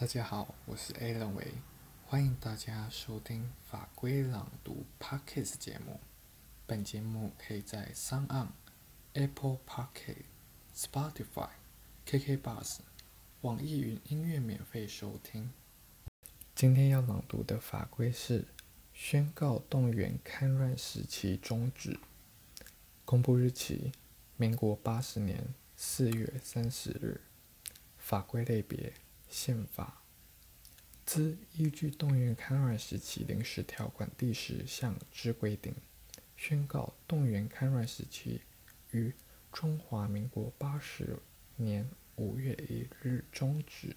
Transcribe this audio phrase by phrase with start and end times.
[0.00, 1.44] 大家好，我是 A 认为，
[2.06, 5.98] 欢迎大家收听法规朗读 Podcast 节目。
[6.68, 8.48] 本节目可以在 s o n
[9.14, 10.22] Apple Podcast、
[10.72, 11.48] Spotify、
[12.06, 12.78] KK Bus、
[13.40, 15.50] 网易云音乐免费收听。
[16.54, 18.44] 今天要朗读的法规是
[18.94, 21.98] 宣告动员戡乱时期终止。
[23.04, 23.90] 公布日期：
[24.36, 27.20] 民国八十年四月三十日。
[27.98, 28.92] 法规类别：
[29.28, 30.02] 宪法。
[31.06, 35.74] 自依据动员戡乱时期临时条款第十项之规定，
[36.36, 38.42] 宣告动员戡乱时期
[38.90, 39.12] 于
[39.50, 41.18] 中华民国八十
[41.56, 43.96] 年五月一日终止。